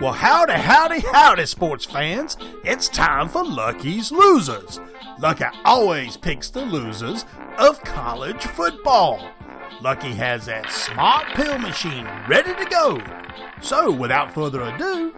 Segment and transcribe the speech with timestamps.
[0.00, 2.38] Well, howdy, howdy, howdy, sports fans.
[2.64, 4.80] It's time for Lucky's Losers.
[5.18, 7.26] Lucky always picks the losers
[7.58, 9.20] of college football.
[9.82, 13.02] Lucky has that smart pill machine ready to go.
[13.60, 15.14] So, without further ado,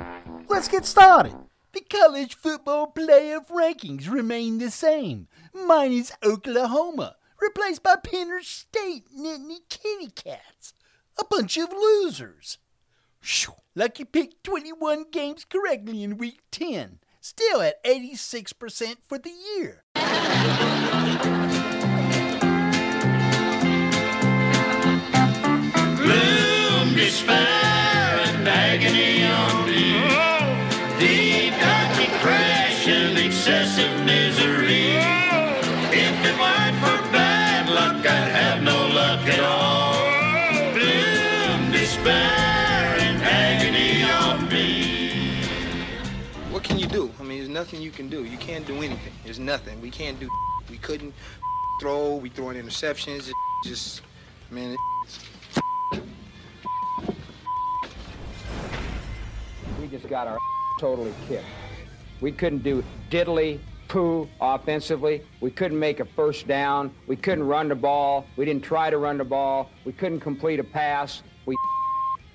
[0.48, 1.36] let's get started.
[1.72, 5.28] The college football playoff rankings remain the same.
[5.54, 10.74] Mine is Oklahoma, replaced by Penn State Nittany Kitty Cats.
[11.18, 12.58] A bunch of losers.
[13.20, 13.52] Shoo.
[13.74, 19.82] Lucky picked 21 games correctly in week 10, still at 86% for the year.
[47.62, 48.24] Nothing you can do.
[48.24, 49.12] You can't do anything.
[49.22, 49.80] There's nothing.
[49.80, 50.28] We can't do.
[50.68, 51.14] We couldn't
[51.80, 52.16] throw.
[52.16, 53.28] We throwing interceptions.
[53.28, 54.02] It just,
[54.50, 54.74] man.
[59.80, 60.38] We just got our
[60.80, 61.44] totally kicked.
[62.20, 65.22] We couldn't do diddly poo offensively.
[65.40, 66.92] We couldn't make a first down.
[67.06, 68.26] We couldn't run the ball.
[68.34, 69.70] We didn't try to run the ball.
[69.84, 71.22] We couldn't complete a pass.
[71.46, 71.54] We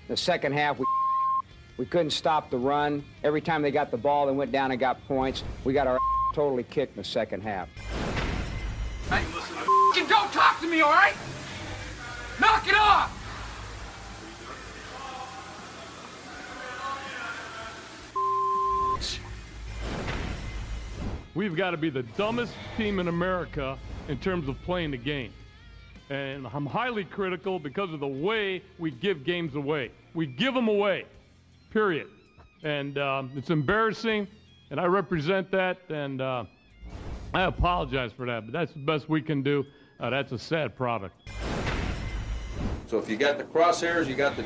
[0.07, 0.85] the second half we
[1.77, 3.03] we couldn't stop the run.
[3.23, 5.43] Every time they got the ball, they went down and got points.
[5.63, 5.99] We got our
[6.33, 7.69] totally kicked in the second half.
[9.09, 9.55] Hey, listen,
[10.09, 11.15] don't talk to me, all right?
[12.39, 13.13] Knock it off!
[21.33, 25.31] We've got to be the dumbest team in America in terms of playing the game.
[26.09, 29.91] And I'm highly critical because of the way we give games away.
[30.15, 31.05] We give them away,
[31.77, 32.07] period.
[32.63, 34.27] And um, it's embarrassing,
[34.71, 36.45] and I represent that, and uh,
[37.35, 39.63] I apologize for that, but that's the best we can do.
[39.99, 41.29] Uh, that's a sad product.
[42.87, 44.43] So if you got the crosshairs, you got the,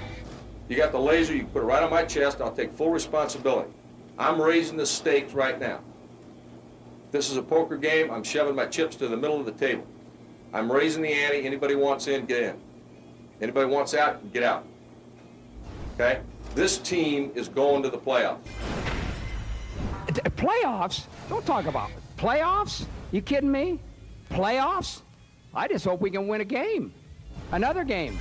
[0.67, 3.71] you got the laser, you put it right on my chest, I'll take full responsibility.
[4.17, 5.79] I'm raising the stakes right now.
[7.11, 9.87] This is a poker game, I'm shoving my chips to the middle of the table.
[10.51, 12.57] I'm raising the ante, anybody wants in, get in.
[13.39, 14.65] Anybody wants out, get out.
[15.95, 16.19] Okay?
[16.55, 18.39] This team is going to the playoffs.
[20.07, 21.05] D- Playoffs?
[21.29, 21.95] Don't talk about it.
[22.17, 22.85] playoffs.
[23.11, 23.79] You kidding me?
[24.29, 25.01] Playoffs?
[25.53, 26.93] I just hope we can win a game,
[27.51, 28.17] another game.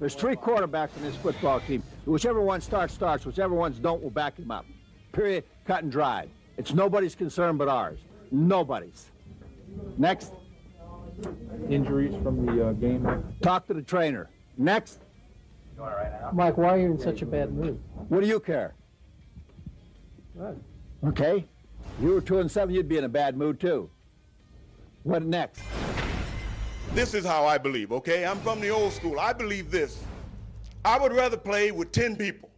[0.00, 1.82] There's three quarterbacks in this football team.
[2.06, 3.24] Whichever one starts, starts.
[3.24, 4.64] Whichever ones don't, we'll back him up.
[5.12, 5.44] Period.
[5.64, 6.30] Cut and dried.
[6.56, 8.00] It's nobody's concern but ours.
[8.32, 9.10] Nobody's.
[9.98, 10.32] Next.
[11.68, 13.24] Injuries from the uh, game.
[13.42, 14.28] Talk to the trainer.
[14.58, 14.98] Next.
[16.32, 17.78] Mike, why are you in such a bad mood?
[18.08, 18.74] What do you care?
[21.04, 21.46] Okay.
[22.00, 23.90] You were two and seven, you'd be in a bad mood too.
[25.02, 25.62] What next?
[26.94, 28.24] This is how I believe, okay?
[28.24, 29.18] I'm from the old school.
[29.18, 30.02] I believe this.
[30.84, 32.50] I would rather play with 10 people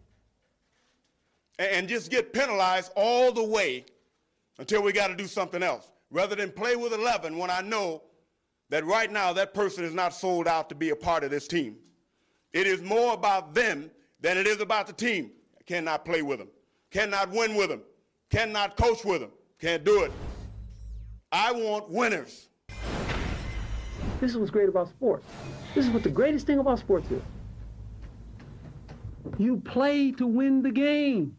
[1.58, 3.86] and, and just get penalized all the way
[4.58, 8.02] until we got to do something else, rather than play with 11 when I know
[8.70, 11.46] that right now that person is not sold out to be a part of this
[11.48, 11.76] team.
[12.54, 15.32] It is more about them than it is about the team.
[15.58, 16.48] I cannot play with them,
[16.92, 17.82] cannot win with them,
[18.30, 20.12] cannot coach with them, can't do it.
[21.32, 22.48] I want winners.
[24.20, 25.26] This is what's great about sports.
[25.74, 27.22] This is what the greatest thing about sports is.
[29.36, 31.36] You play to win the game.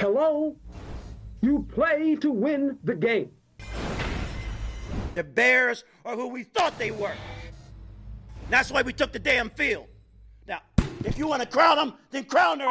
[0.00, 0.56] Hello?
[1.42, 3.35] You play to win the game.
[5.16, 7.14] The Bears are who we thought they were.
[8.50, 9.86] That's why we took the damn field.
[10.46, 10.60] Now,
[11.06, 12.68] if you want to crown them, then crown their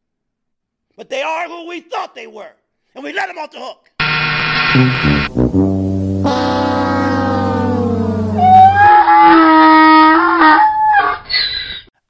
[0.96, 2.52] But they are who we thought they were.
[2.94, 3.90] And we let them off the hook.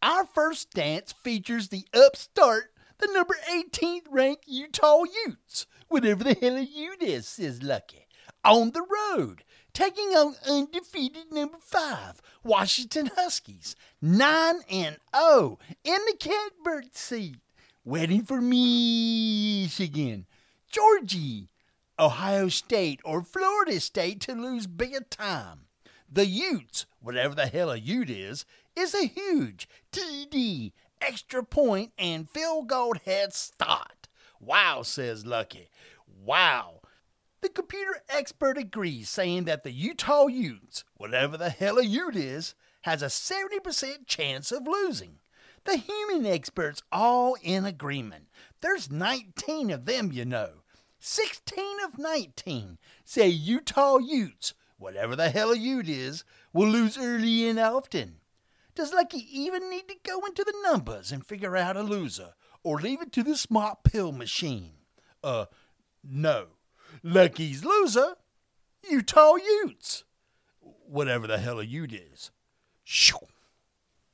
[0.01, 6.57] Our first dance features the upstart, the number 18th ranked Utah Utes, whatever the hell
[6.57, 8.07] a Ute is, says Lucky,
[8.45, 9.43] on the road,
[9.73, 17.37] taking on undefeated number 5, Washington Huskies, 9 and 0 in the catbird seat,
[17.85, 20.27] waiting for Michigan,
[20.71, 21.51] Georgie,
[21.99, 25.67] Ohio State, or Florida State to lose big time.
[26.11, 28.45] The Utes, whatever the hell a Ute is,
[28.75, 34.09] is a huge TD, extra point, and field goal head start.
[34.41, 35.69] Wow, says Lucky.
[36.25, 36.80] Wow.
[37.41, 42.55] The computer expert agrees, saying that the Utah Utes, whatever the hell a Ute is,
[42.83, 45.19] has a 70% chance of losing.
[45.65, 48.29] The human experts all in agreement.
[48.61, 50.63] There's 19 of them, you know.
[50.99, 57.49] 16 of 19 say Utah Utes, whatever the hell a Ute is, will lose early
[57.49, 58.17] and often.
[58.75, 62.81] Does Lucky even need to go into the numbers and figure out a loser, or
[62.81, 64.73] leave it to the smart pill machine?
[65.25, 65.47] Uh,
[66.05, 66.47] no.
[67.03, 68.17] Lucky's loser,
[68.89, 70.05] Utah Utes.
[70.61, 72.31] Whatever the hell a Ute is.
[72.85, 73.19] Shoo.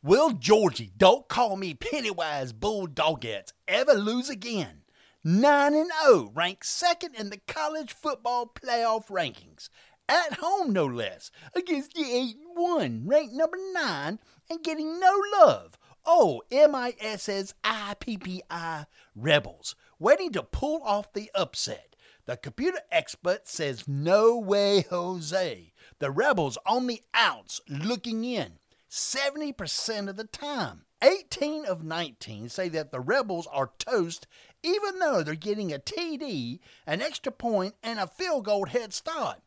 [0.02, 4.82] Will Georgie, don't call me Pennywise Bulldogettes, ever lose again?
[5.24, 9.68] 9 and 0, ranked second in the college football playoff rankings.
[10.08, 15.20] At home, no less, against the 8 and 1, ranked number 9 and getting no
[15.40, 15.76] love.
[16.04, 18.86] Oh, M I S S I P P I
[19.16, 21.95] Rebels, waiting to pull off the upset.
[22.26, 25.72] The computer expert says, No way, Jose.
[26.00, 28.58] The Rebels on the outs, looking in.
[28.90, 30.82] 70% of the time.
[31.02, 34.26] 18 of 19 say that the Rebels are toast,
[34.62, 39.38] even though they're getting a TD, an extra point, and a field goal head start.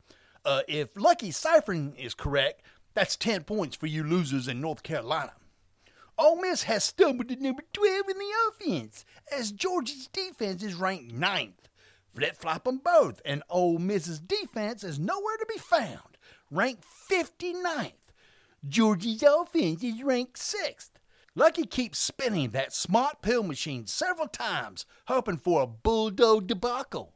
[0.45, 2.61] Uh, if Lucky ciphering is correct,
[2.93, 5.33] that's 10 points for you losers in North Carolina.
[6.17, 11.13] Ole Miss has stumbled to number 12 in the offense, as Georgia's defense is ranked
[11.13, 11.68] ninth.
[12.15, 16.17] Flip flop them both, and Ole Miss's defense is nowhere to be found,
[16.49, 17.93] ranked 59th.
[18.67, 20.91] Georgie's offense is ranked sixth.
[21.35, 27.13] Lucky keeps spinning that smart pill machine several times, hoping for a bulldog debacle.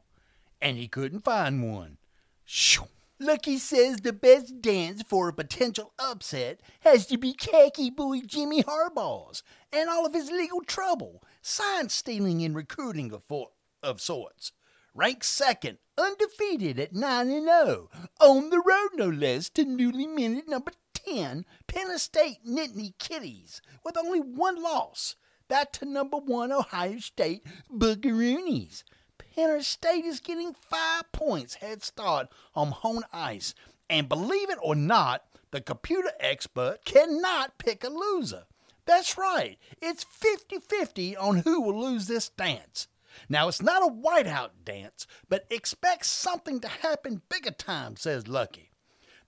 [0.62, 1.98] And he couldn't find one.
[2.44, 2.84] Shoo.
[3.20, 8.62] Lucky says the best dance for a potential upset has to be khaki boy Jimmy
[8.62, 9.42] Harbaugh's
[9.72, 13.50] and all of his legal trouble, sign stealing and recruiting of, for-
[13.82, 14.52] of sorts.
[14.96, 20.70] Ranked second, undefeated at 9 0, on the road no less to newly minted number
[20.94, 25.16] 10, Penn State Nittany Kitties, with only one loss.
[25.48, 28.84] That to number one Ohio State Buckaroonies.
[29.18, 33.52] Penn State is getting five points head start on home ice.
[33.90, 38.44] And believe it or not, the computer expert cannot pick a loser.
[38.86, 42.86] That's right, it's 50 50 on who will lose this dance.
[43.28, 48.70] Now, it's not a whiteout dance, but expect something to happen bigger time, says Lucky.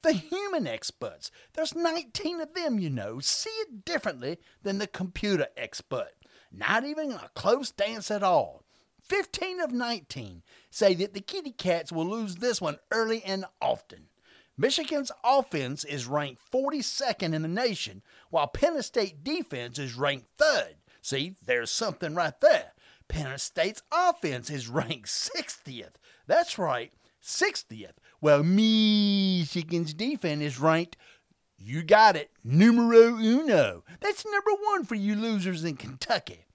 [0.03, 5.49] The human experts, there's 19 of them, you know, see it differently than the computer
[5.57, 6.13] expert.
[6.53, 8.63] Not even a close dance at all.
[9.03, 14.09] 15 of 19 say that the Kitty Cats will lose this one early and often.
[14.59, 20.77] Michigan's offense is ranked 42nd in the nation, while Penn State defense is ranked third.
[21.03, 22.73] See, there's something right there.
[23.09, 25.95] Penn State's offense is ranked 60th.
[26.27, 26.93] That's right,
[27.23, 27.93] 60th.
[28.21, 30.97] Well, Michigan's defense is ranked,
[31.59, 33.85] you got it, numero uno.
[34.01, 36.47] That's number one for you losers in Kentucky.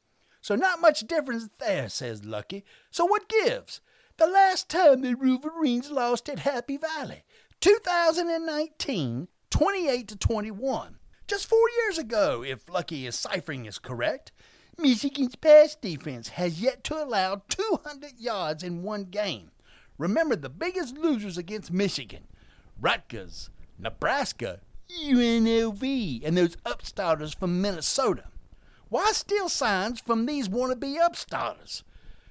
[0.42, 2.65] So not much difference there, says Lucky.
[2.89, 3.81] So what gives?
[4.18, 7.24] The last time the Wolverines lost at Happy Valley,
[7.59, 10.97] 2019, 28 to 21.
[11.27, 14.31] Just four years ago, if Lucky's ciphering is correct.
[14.81, 19.51] Michigan's pass defense has yet to allow 200 yards in one game.
[19.98, 22.24] Remember the biggest losers against Michigan
[22.80, 24.61] Rutgers, Nebraska,
[25.06, 28.26] UNLV, and those upstarters from Minnesota.
[28.90, 31.83] Why steal signs from these wannabe upstarters?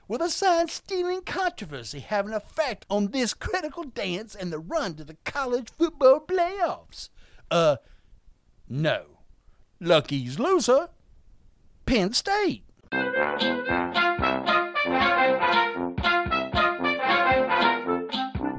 [0.09, 4.95] Will the sign stealing controversy have an effect on this critical dance and the run
[4.97, 7.11] to the college football playoffs?
[7.49, 7.77] Uh,
[8.69, 9.05] no.
[9.81, 10.89] Lucky's loser,
[11.91, 12.63] Penn State.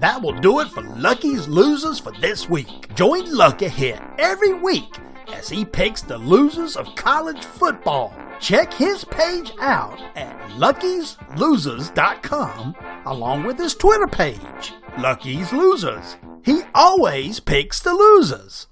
[0.01, 2.93] That will do it for Lucky's Losers for this week.
[2.93, 4.97] Join Lucky here every week
[5.29, 8.13] as he picks the losers of college football.
[8.41, 16.17] Check his page out at luckyslosers.com along with his Twitter page, Lucky's Losers.
[16.43, 18.67] He always picks the losers.